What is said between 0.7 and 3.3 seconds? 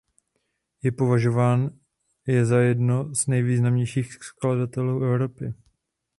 Je považován je za jednoho z